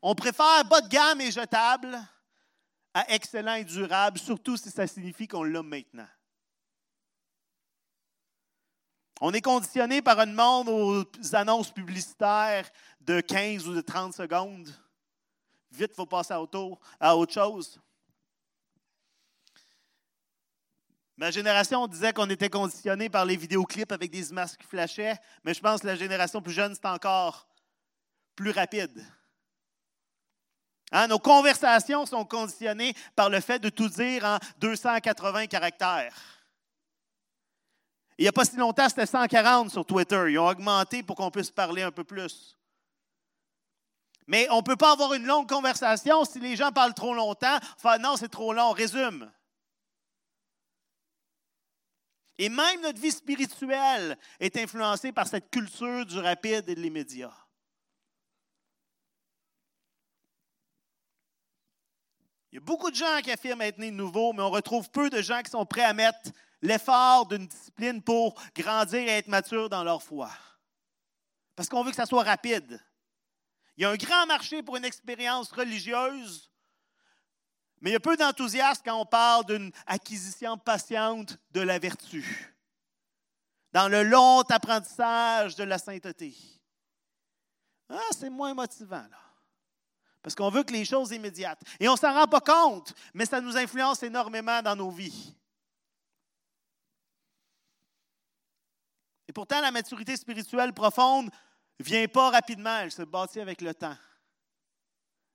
[0.00, 1.98] On préfère bas de gamme et jetable
[2.92, 6.06] à excellent et durable, surtout si ça signifie qu'on l'a maintenant.
[9.20, 12.68] On est conditionné par un monde aux annonces publicitaires
[13.00, 14.68] de 15 ou de 30 secondes.
[15.70, 16.40] Vite, il faut passer à
[17.16, 17.80] autre chose.
[21.16, 25.54] Ma génération disait qu'on était conditionné par les vidéoclips avec des images qui flashaient, mais
[25.54, 27.46] je pense que la génération plus jeune, c'est encore
[28.34, 29.06] plus rapide.
[30.90, 36.14] Hein, nos conversations sont conditionnées par le fait de tout dire en 280 caractères.
[38.18, 40.24] Il n'y a pas si longtemps, c'était 140 sur Twitter.
[40.30, 42.56] Ils ont augmenté pour qu'on puisse parler un peu plus.
[44.26, 47.58] Mais on ne peut pas avoir une longue conversation si les gens parlent trop longtemps.
[47.76, 49.30] Enfin, non, c'est trop long, résume.
[52.38, 57.32] Et même notre vie spirituelle est influencée par cette culture du rapide et de l'immédiat.
[62.50, 64.88] Il y a beaucoup de gens qui affirment être nés de nouveau, mais on retrouve
[64.90, 66.30] peu de gens qui sont prêts à mettre
[66.62, 70.30] l'effort d'une discipline pour grandir et être mature dans leur foi.
[71.56, 72.80] Parce qu'on veut que ça soit rapide.
[73.76, 76.50] Il y a un grand marché pour une expérience religieuse,
[77.80, 82.54] mais il y a peu d'enthousiasme quand on parle d'une acquisition patiente de la vertu,
[83.72, 86.34] dans le long apprentissage de la sainteté.
[87.88, 89.18] Ah, c'est moins motivant, là.
[90.22, 91.60] Parce qu'on veut que les choses immédiates.
[91.78, 95.34] Et on ne s'en rend pas compte, mais ça nous influence énormément dans nos vies.
[99.28, 101.30] Et pourtant, la maturité spirituelle profonde
[101.78, 103.96] ne vient pas rapidement, elle se bâtit avec le temps.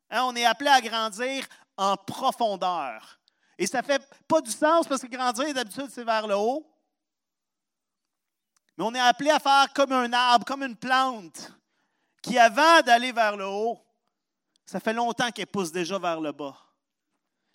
[0.09, 1.45] Hein, on est appelé à grandir
[1.79, 3.19] en profondeur.
[3.57, 6.69] Et ça ne fait pas du sens parce que grandir, d'habitude, c'est vers le haut.
[8.77, 11.53] Mais on est appelé à faire comme un arbre, comme une plante,
[12.21, 13.79] qui avant d'aller vers le haut,
[14.65, 16.57] ça fait longtemps qu'elle pousse déjà vers le bas.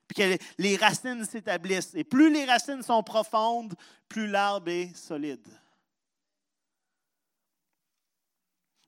[0.08, 1.94] Puis que les racines s'établissent.
[1.94, 3.74] Et plus les racines sont profondes,
[4.08, 5.46] plus l'arbre est solide.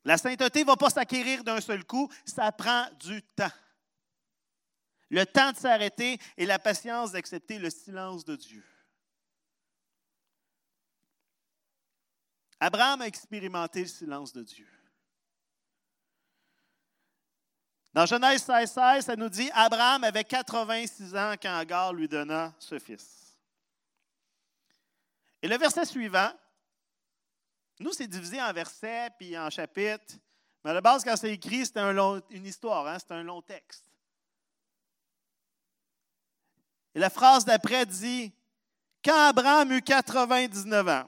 [0.05, 3.51] La sainteté ne va pas s'acquérir d'un seul coup, ça prend du temps.
[5.11, 8.65] Le temps de s'arrêter et la patience d'accepter le silence de Dieu.
[12.59, 14.69] Abraham a expérimenté le silence de Dieu.
[17.93, 22.55] Dans Genèse 16, 16, ça nous dit Abraham avait 86 ans quand Agar lui donna
[22.59, 23.39] ce fils.
[25.41, 26.31] Et le verset suivant,
[27.79, 30.15] nous, c'est divisé en versets puis en chapitres.
[30.65, 32.99] Mais à la base, quand c'est écrit, c'est une histoire, hein?
[32.99, 33.86] c'est un long texte.
[36.97, 38.33] Et la phrase d'après dit
[39.05, 41.07] Quand Abraham eut 99 ans,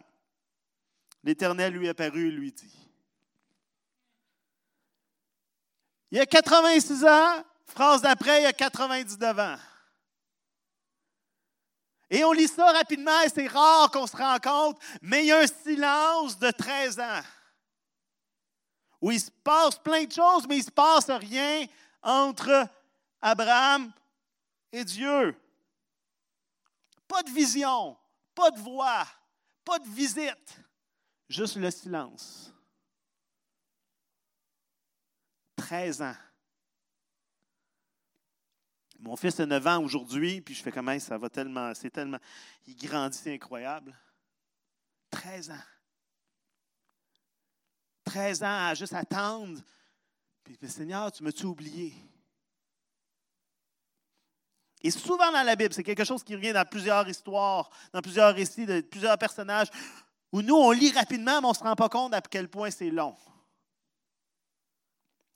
[1.25, 2.91] l'Éternel lui apparut et lui dit
[6.11, 9.57] Il y a 86 ans, phrase d'après, il y a 99 ans.
[12.11, 15.33] Et on lit ça rapidement et c'est rare qu'on se rend compte, mais il y
[15.33, 17.23] a un silence de 13 ans
[19.01, 21.65] où il se passe plein de choses, mais il ne se passe rien
[22.03, 22.69] entre
[23.23, 23.91] Abraham
[24.71, 25.35] et Dieu.
[27.09, 27.97] Pas de vision,
[28.35, 29.07] pas de voix,
[29.65, 30.61] pas de visite,
[31.29, 32.53] juste le silence.
[35.57, 36.17] 13 ans.
[39.01, 42.19] Mon fils a 9 ans aujourd'hui, puis je fais comment ça va tellement, c'est tellement,
[42.67, 43.97] il grandit, c'est incroyable.
[45.11, 45.63] 13 ans.
[48.05, 49.61] 13 ans à juste attendre.
[50.43, 51.95] Puis, Seigneur, tu m'as-tu oublié?
[54.83, 58.35] Et souvent dans la Bible, c'est quelque chose qui revient dans plusieurs histoires, dans plusieurs
[58.35, 59.69] récits de plusieurs personnages,
[60.31, 62.71] où nous, on lit rapidement, mais on ne se rend pas compte à quel point
[62.71, 63.17] c'est long.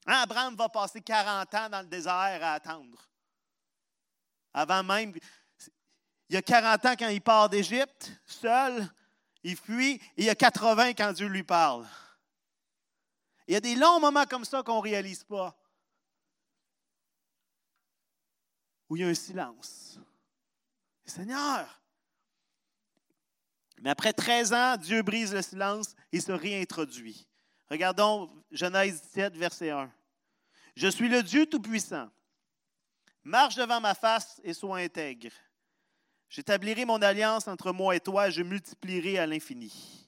[0.06, 3.08] Hein, Abraham va passer 40 ans dans le désert à attendre.
[4.52, 5.14] Avant même,
[6.28, 8.88] il y a 40 ans quand il part d'Égypte, seul,
[9.42, 11.86] il fuit, et il y a 80 quand Dieu lui parle.
[13.46, 15.56] Il y a des longs moments comme ça qu'on ne réalise pas.
[18.92, 19.98] Où il y a un silence.
[21.06, 21.80] Seigneur.
[23.80, 27.26] Mais après 13 ans, Dieu brise le silence et se réintroduit.
[27.70, 29.90] Regardons Genèse 17, verset 1.
[30.76, 32.10] Je suis le Dieu Tout-Puissant.
[33.24, 35.32] Marche devant ma face et sois intègre.
[36.28, 40.06] J'établirai mon alliance entre moi et toi et je multiplierai à l'infini.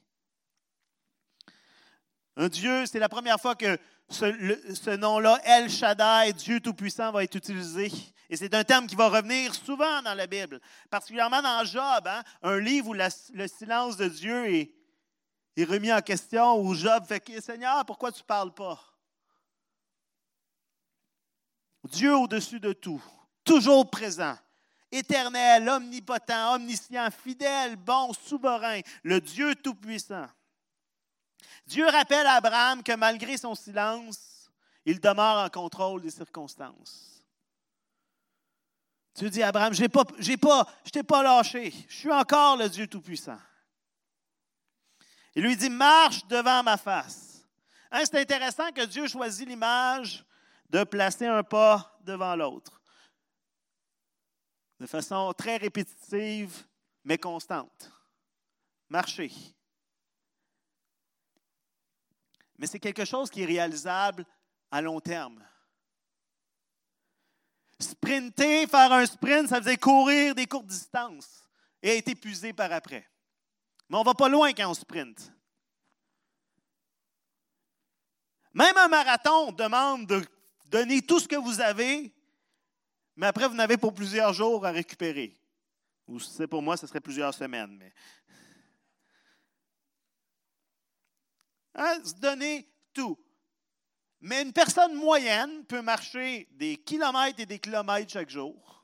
[2.35, 7.33] Un Dieu, c'est la première fois que ce, nom-là, El Shaddai, Dieu Tout-Puissant, va être
[7.33, 7.91] utilisé.
[8.29, 10.59] Et c'est un terme qui va revenir souvent dans la Bible,
[10.89, 14.73] particulièrement dans Job, hein, un livre où le silence de Dieu est,
[15.57, 18.79] est, remis en question, où Job fait Seigneur, pourquoi tu ne parles pas?
[21.83, 23.03] Dieu au-dessus de tout,
[23.43, 24.35] toujours présent,
[24.91, 30.27] éternel, omnipotent, omniscient, fidèle, bon, souverain, le Dieu tout-puissant.
[31.67, 34.51] Dieu rappelle à Abraham que malgré son silence,
[34.85, 37.14] il demeure en contrôle des circonstances.
[39.15, 42.67] Dit à Abraham, j'ai pas, j'ai pas, je t'ai pas lâché, je suis encore le
[42.67, 43.39] Dieu Tout-Puissant.
[45.33, 47.45] Il lui dit, marche devant ma face.
[47.91, 50.25] Hein, c'est intéressant que Dieu choisit l'image
[50.69, 52.81] de placer un pas devant l'autre.
[54.79, 56.65] De façon très répétitive,
[57.03, 57.91] mais constante.
[58.89, 59.31] Marcher.
[62.57, 64.25] mais c'est quelque chose qui est réalisable
[64.71, 65.43] à long terme.
[67.79, 71.43] Sprinter, faire un sprint, ça faisait courir des courtes distances
[71.81, 73.09] et être épuisé par après.
[73.89, 75.31] Mais on ne va pas loin quand on sprint.
[78.53, 80.25] Même un marathon demande de
[80.67, 82.15] donner tout ce que vous avez,
[83.15, 85.33] mais après, vous n'avez pour plusieurs jours à récupérer.
[86.07, 87.81] Ou c'est pour moi, ce serait plusieurs semaines.
[91.73, 93.17] Hein, donner tout.
[94.25, 98.83] Mais une personne moyenne peut marcher des kilomètres et des kilomètres chaque jour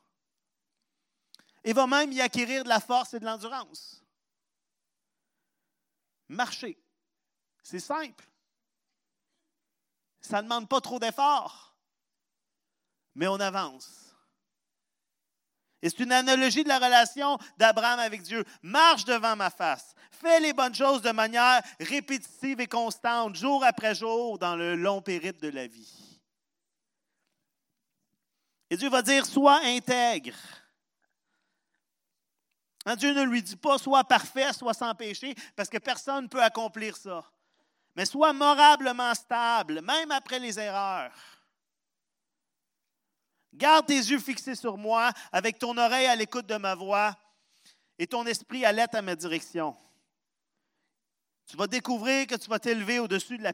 [1.64, 4.04] et va même y acquérir de la force et de l'endurance.
[6.28, 6.80] Marcher,
[7.60, 8.24] c'est simple.
[10.20, 11.76] Ça ne demande pas trop d'efforts,
[13.16, 14.01] mais on avance.
[15.82, 18.44] Et c'est une analogie de la relation d'Abraham avec Dieu.
[18.62, 19.94] Marche devant ma face.
[20.12, 25.02] Fais les bonnes choses de manière répétitive et constante, jour après jour, dans le long
[25.02, 26.20] périple de la vie.
[28.70, 30.36] Et Dieu va dire, sois intègre.
[32.86, 36.28] Hein, Dieu ne lui dit pas, sois parfait, sois sans péché, parce que personne ne
[36.28, 37.24] peut accomplir ça.
[37.94, 41.12] Mais sois morablement stable, même après les erreurs.
[43.52, 47.16] Garde tes yeux fixés sur moi, avec ton oreille à l'écoute de ma voix
[47.98, 49.76] et ton esprit alerte à ma direction.
[51.46, 53.52] Tu vas découvrir que tu vas t'élever au-dessus de la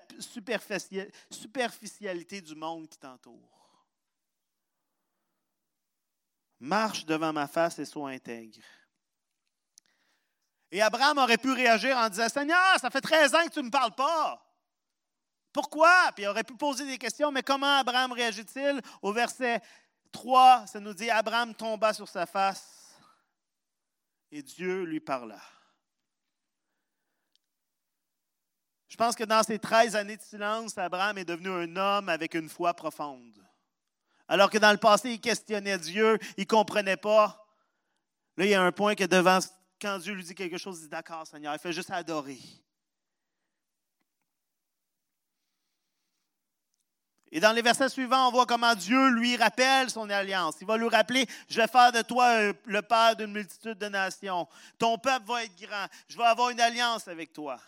[1.31, 3.59] superficialité du monde qui t'entoure.
[6.61, 8.61] Marche devant ma face et sois intègre.
[10.71, 13.65] Et Abraham aurait pu réagir en disant Seigneur, ça fait 13 ans que tu ne
[13.65, 14.45] me parles pas.
[15.53, 16.13] Pourquoi?
[16.15, 19.61] Puis il aurait pu poser des questions, mais comment Abraham réagit-il au verset
[20.13, 22.97] 3, ça nous dit Abraham tomba sur sa face
[24.31, 25.41] et Dieu lui parla.
[28.89, 32.35] Je pense que dans ces 13 années de silence, Abraham est devenu un homme avec
[32.35, 33.39] une foi profonde.
[34.27, 37.47] Alors que dans le passé, il questionnait Dieu, il ne comprenait pas.
[38.37, 39.39] Là, il y a un point que devant,
[39.81, 42.39] quand Dieu lui dit quelque chose, il dit D'accord, Seigneur, il fait juste adorer.
[47.31, 50.57] Et dans les versets suivants, on voit comment Dieu lui rappelle son alliance.
[50.61, 54.49] Il va lui rappeler, je vais faire de toi le père d'une multitude de nations.
[54.79, 55.87] Ton peuple va être grand.
[56.09, 57.59] Je vais avoir une alliance avec toi.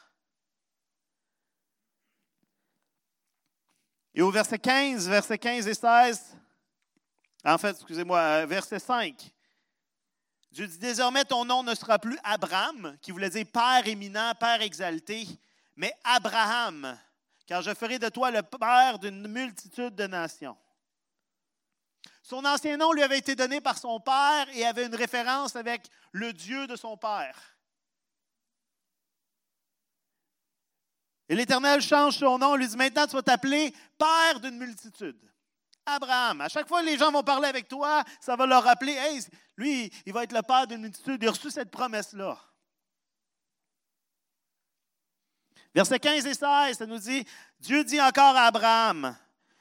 [4.15, 6.37] Et au verset 15, verset 15 et 16,
[7.45, 9.15] en fait, excusez-moi, euh, verset 5,
[10.51, 14.63] Dieu dit, désormais ton nom ne sera plus Abraham, qui voulait dire Père éminent, Père
[14.63, 15.29] exalté,
[15.77, 16.99] mais Abraham
[17.51, 20.57] car je ferai de toi le père d'une multitude de nations.
[22.23, 25.89] Son ancien nom lui avait été donné par son père et avait une référence avec
[26.13, 27.37] le Dieu de son père.
[31.29, 35.19] Et l'Éternel change son nom, lui dit maintenant tu vas t'appeler Père d'une multitude.
[35.87, 36.43] Abraham.
[36.43, 39.25] À chaque fois que les gens vont parler avec toi, ça va leur rappeler, hey,
[39.57, 41.21] lui, il va être le Père d'une multitude.
[41.21, 42.39] Il a reçu cette promesse-là.
[45.75, 47.25] Versets 15 et 16, ça nous dit,
[47.61, 49.17] Dieu dit encore à Abraham,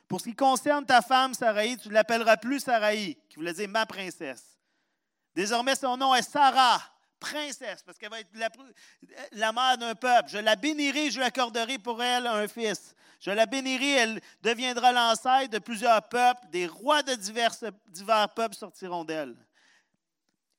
[0.07, 3.69] pour ce qui concerne ta femme Sarai, tu ne l'appelleras plus Sarai, qui voulait dire
[3.69, 4.57] ma princesse.
[5.35, 6.81] Désormais, son nom est Sarah,
[7.19, 8.31] princesse, parce qu'elle va être
[9.33, 10.29] la, mère d'un peuple.
[10.29, 12.95] Je la bénirai, je lui accorderai pour elle un fils.
[13.19, 17.53] Je la bénirai, elle deviendra l'ancêtre de plusieurs peuples, des rois de divers,
[17.89, 19.35] divers peuples sortiront d'elle.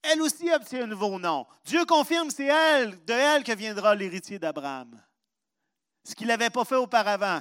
[0.02, 1.44] Elle aussi obtient un nouveau nom.
[1.64, 5.02] Dieu confirme, c'est elle, de elle que viendra l'héritier d'Abraham
[6.04, 7.40] ce qu'il n'avait pas fait auparavant.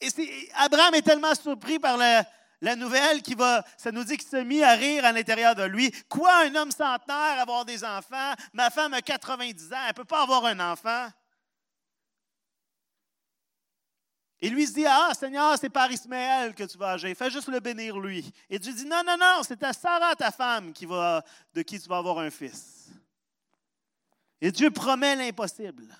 [0.00, 4.44] Et Abraham est tellement surpris par la, nouvelle qu'il va, ça nous dit qu'il s'est
[4.44, 5.90] mis à rire à l'intérieur de lui.
[6.08, 8.34] Quoi, un homme centenaire avoir des enfants?
[8.52, 11.08] Ma femme a 90 ans, elle ne peut pas avoir un enfant.
[14.38, 17.48] Et lui se dit, ah Seigneur, c'est par Ismaël que tu vas agir, fais juste
[17.48, 18.30] le bénir lui.
[18.50, 21.80] Et Dieu dit, non, non, non, c'est à Sarah, ta femme, qui va, de qui
[21.80, 22.75] tu vas avoir un fils.
[24.40, 25.96] Et Dieu promet l'impossible.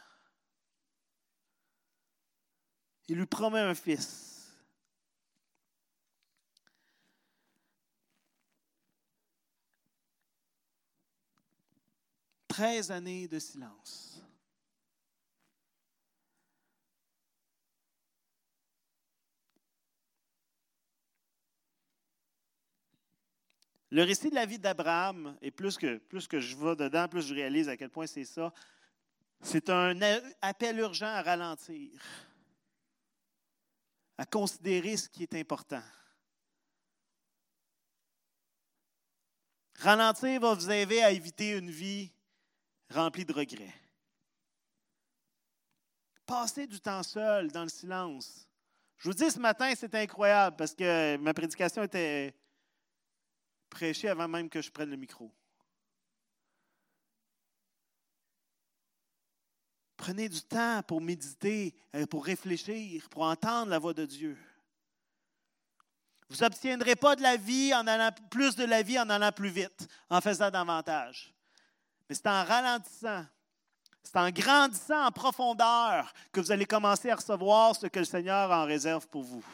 [3.09, 4.53] Il lui promet un fils.
[12.49, 14.16] Treize années de silence.
[23.91, 27.69] Le récit de la vie d'Abraham, et plus que, je vais dedans, plus je réalise
[27.69, 28.53] à quel point c'est ça,
[29.41, 29.97] c'est un
[30.41, 32.01] appel urgent à ralentir,
[34.19, 35.83] à considérer ce qui est important.
[39.79, 42.11] Ralentir va vous aider à éviter une vie
[42.91, 43.75] remplie de regrets.
[46.25, 48.49] Passer du temps seul, dans le silence.
[48.97, 52.35] Je vous dis ce matin, c'est incroyable parce que ma prédication était
[53.71, 55.33] prêcher avant même que je prenne le micro.
[59.97, 64.37] Prenez du temps pour méditer, euh, pour réfléchir, pour entendre la voix de Dieu.
[66.29, 69.49] Vous n'obtiendrez pas de la vie en allant plus de la vie en allant plus
[69.49, 71.33] vite, en faisant davantage.
[72.09, 73.25] Mais c'est en ralentissant,
[74.03, 78.51] c'est en grandissant en profondeur que vous allez commencer à recevoir ce que le Seigneur
[78.51, 79.45] en réserve pour vous.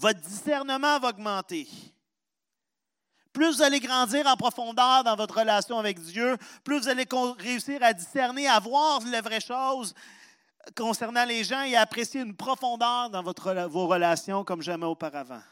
[0.00, 1.68] Votre discernement va augmenter.
[3.32, 7.06] Plus vous allez grandir en profondeur dans votre relation avec Dieu, plus vous allez
[7.38, 9.94] réussir à discerner, à voir les vraies choses
[10.76, 15.42] concernant les gens et à apprécier une profondeur dans vos relations comme jamais auparavant.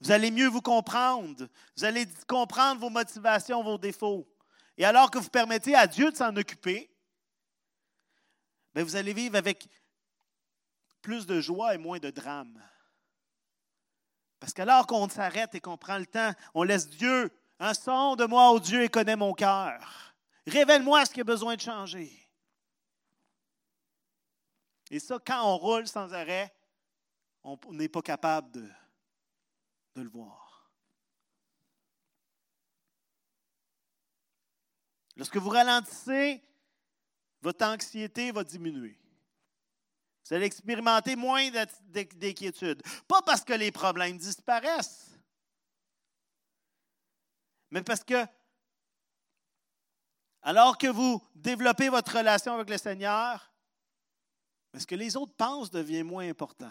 [0.00, 1.48] Vous allez mieux vous comprendre.
[1.76, 4.26] Vous allez comprendre vos motivations, vos défauts.
[4.76, 6.90] Et alors que vous permettez à Dieu de s'en occuper,
[8.74, 9.68] ben, vous allez vivre avec
[11.00, 12.60] plus de joie et moins de drame.
[14.44, 18.26] Parce qu'alors qu'on s'arrête et qu'on prend le temps, on laisse Dieu, un son de
[18.26, 20.14] moi, au Dieu, et connaît mon cœur.
[20.46, 22.12] Révèle-moi ce qui a besoin de changer.
[24.90, 26.54] Et ça, quand on roule sans arrêt,
[27.42, 30.70] on n'est pas capable de le voir.
[35.16, 36.44] Lorsque vous ralentissez,
[37.40, 39.00] votre anxiété va diminuer.
[40.26, 42.82] Vous allez expérimenter moins d'inquiétude.
[43.06, 45.10] Pas parce que les problèmes disparaissent,
[47.70, 48.24] mais parce que
[50.42, 53.50] alors que vous développez votre relation avec le Seigneur,
[54.78, 56.70] ce que les autres pensent devient moins important.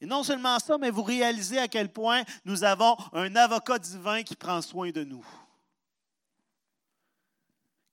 [0.00, 4.24] Et non seulement ça, mais vous réalisez à quel point nous avons un avocat divin
[4.24, 5.24] qui prend soin de nous.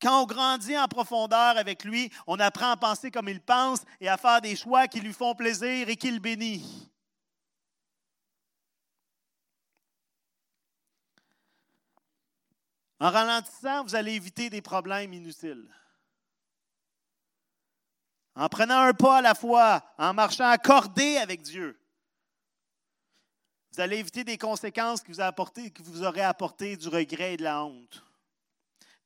[0.02, 4.08] Quand on grandit en profondeur avec lui, on apprend à penser comme il pense et
[4.08, 6.20] à faire des choix qui lui font plaisir et qui le.
[13.02, 15.68] En ralentissant, vous allez éviter des problèmes inutiles.
[18.36, 21.80] En prenant un pas à la fois, en marchant accordé avec Dieu,
[23.74, 27.38] vous allez éviter des conséquences qui vous, apporté, qui vous auraient apporté du regret et
[27.38, 28.04] de la honte.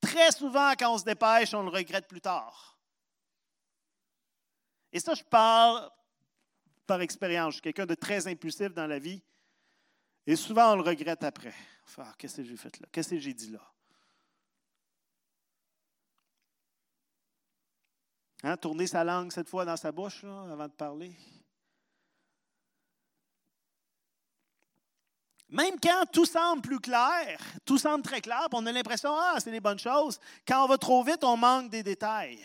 [0.04, 2.78] Très souvent, quand on se dépêche, on le regrette plus tard.
[4.92, 5.90] Et ça, je parle
[6.86, 7.54] par expérience.
[7.54, 9.22] Je suis quelqu'un de très impulsif dans la vie.
[10.26, 11.54] Et souvent, on le regrette après.
[11.98, 12.86] Ah, qu'est-ce que j'ai fait là?
[12.92, 13.60] Qu'est-ce que j'ai dit là?
[18.42, 21.16] Hein, tourner sa langue cette fois dans sa bouche avant de parler.
[25.54, 29.52] Même quand tout semble plus clair, tout semble très clair, on a l'impression, ah, c'est
[29.52, 32.44] des bonnes choses, quand on va trop vite, on manque des détails.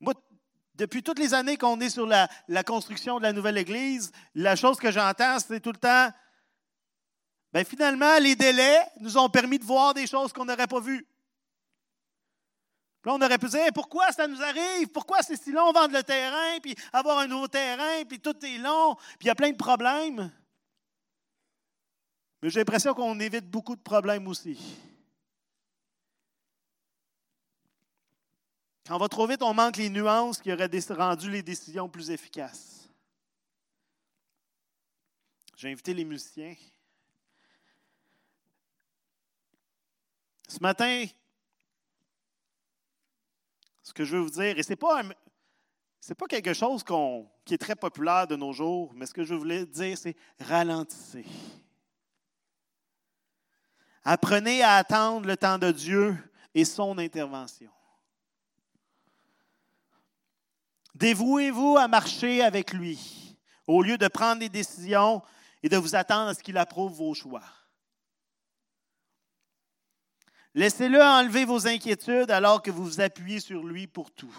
[0.00, 0.14] Moi,
[0.74, 4.56] depuis toutes les années qu'on est sur la, la, construction de la nouvelle Église, la
[4.56, 6.08] chose que j'entends, c'est tout le temps,
[7.52, 11.06] bien finalement, les délais nous ont permis de voir des choses qu'on n'aurait pas vues.
[13.06, 16.02] Là, on aurait pu dire pourquoi ça nous arrive, pourquoi c'est si long vendre le
[16.02, 19.52] terrain, puis avoir un nouveau terrain, puis tout est long, puis il y a plein
[19.52, 20.32] de problèmes.
[22.42, 24.58] Mais j'ai l'impression qu'on évite beaucoup de problèmes aussi.
[28.84, 32.10] Quand on va trop vite, on manque les nuances qui auraient rendu les décisions plus
[32.10, 32.88] efficaces.
[35.56, 36.56] J'ai invité les musiciens.
[40.48, 41.06] Ce matin,
[43.86, 46.82] ce que je veux vous dire, et ce n'est pas, pas quelque chose
[47.44, 51.24] qui est très populaire de nos jours, mais ce que je voulais dire, c'est ralentissez.
[54.02, 56.16] Apprenez à attendre le temps de Dieu
[56.52, 57.70] et son intervention.
[60.96, 65.22] Dévouez-vous à marcher avec lui au lieu de prendre des décisions
[65.62, 67.42] et de vous attendre à ce qu'il approuve vos choix.
[70.56, 74.34] Laissez-le enlever vos inquiétudes alors que vous vous appuyez sur lui pour tout.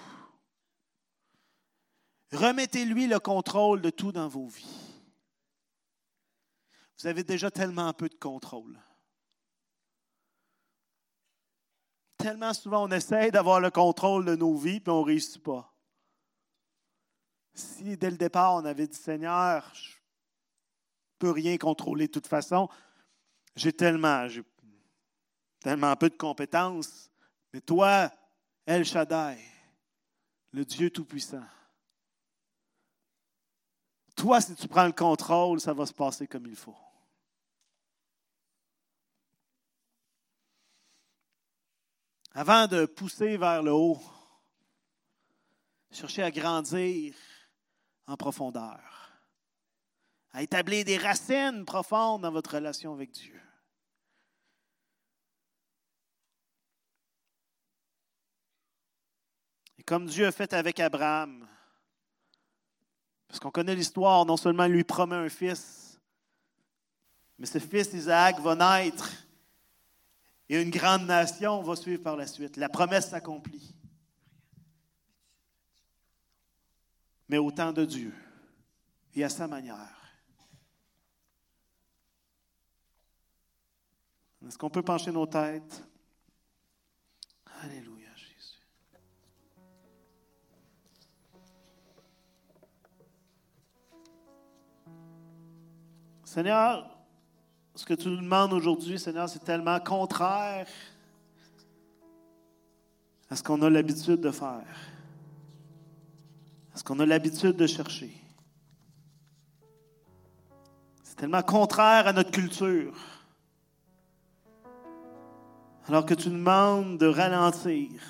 [2.32, 4.96] Remettez-lui le contrôle de tout dans vos vies.
[6.98, 8.80] Vous avez déjà tellement peu de contrôle.
[12.18, 15.72] Tellement souvent on essaie d'avoir le contrôle de nos vies, puis on ne réussit pas.
[17.54, 22.26] Si dès le départ on avait dit Seigneur, je ne peux rien contrôler de toute
[22.26, 22.70] façon,
[23.56, 24.28] j'ai tellement,
[25.68, 27.12] tellement peu de compétences.
[27.52, 28.10] Mais toi,
[28.66, 29.38] El Shaddai,
[30.54, 31.44] le Dieu Tout-Puissant,
[34.16, 36.78] toi, si tu prends le contrôle, ça va se passer comme il faut.
[42.32, 44.02] Avant de pousser vers le haut,
[45.92, 47.14] cherchez à grandir
[48.06, 49.12] en profondeur,
[50.32, 53.47] à établir des racines profondes dans votre relation avec Dieu.
[59.88, 61.48] Comme Dieu a fait avec Abraham.
[63.28, 66.00] Parce qu'on connaît l'histoire, non seulement il lui promet un fils,
[67.40, 69.10] mais ce fils Isaac va naître
[70.50, 72.58] et une grande nation va suivre par la suite.
[72.58, 73.76] La promesse s'accomplit.
[77.30, 78.14] Mais au temps de Dieu
[79.16, 79.96] et à sa manière.
[84.46, 85.84] Est-ce qu'on peut pencher nos têtes?
[96.28, 96.86] Seigneur,
[97.74, 100.68] ce que tu nous demandes aujourd'hui, Seigneur, c'est tellement contraire
[103.30, 104.76] à ce qu'on a l'habitude de faire,
[106.74, 108.12] à ce qu'on a l'habitude de chercher.
[111.02, 112.94] C'est tellement contraire à notre culture.
[115.88, 118.02] Alors que tu demandes de ralentir,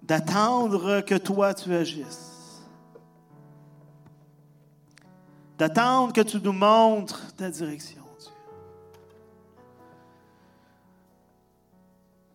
[0.00, 2.37] d'attendre que toi tu agisses.
[5.58, 8.30] D'attendre que tu nous montres ta direction, Dieu.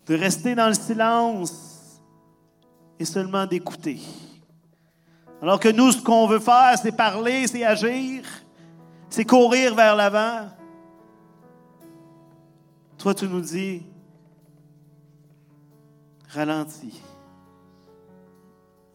[0.08, 2.02] De rester dans le silence
[3.00, 4.02] et seulement d'écouter.
[5.42, 8.26] Alors que nous, ce qu'on veut faire, c'est parler, c'est agir,
[9.10, 10.50] c'est courir vers l'avant.
[12.98, 13.86] Toi, tu nous dis,
[16.30, 17.02] Ralentis.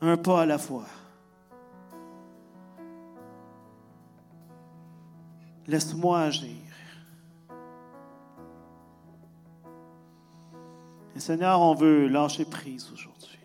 [0.01, 0.87] Un pas à la fois.
[5.69, 6.57] Laisse-moi agir.
[11.15, 13.39] Et Seigneur, on veut lâcher prise aujourd'hui.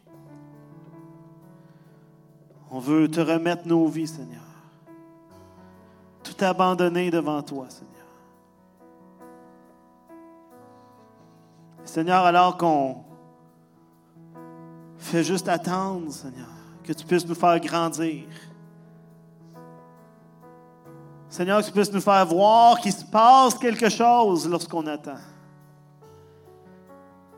[2.72, 4.42] On veut te remettre nos vies, Seigneur.
[6.24, 7.94] Tout abandonner devant toi, Seigneur.
[11.84, 13.04] Seigneur, alors qu'on
[14.98, 16.48] fait juste attendre, Seigneur,
[16.84, 18.24] que tu puisses nous faire grandir.
[21.34, 25.18] Seigneur, que tu puisses nous faire voir qu'il se passe quelque chose lorsqu'on attend.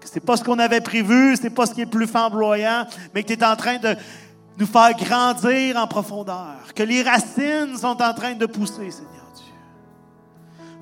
[0.02, 2.06] Que ce n'est pas ce qu'on avait prévu, ce n'est pas ce qui est plus
[2.06, 3.96] flamboyant, mais que tu es en train de
[4.58, 6.74] nous faire grandir en profondeur.
[6.76, 9.54] Que les racines sont en train de pousser, Seigneur Dieu.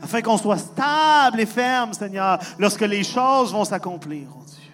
[0.02, 4.72] Afin qu'on soit stable et ferme, Seigneur, lorsque les choses vont s'accomplir, oh Dieu.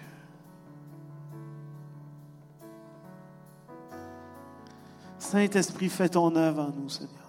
[5.18, 7.19] Saint-Esprit, fais ton œuvre en nous, Seigneur.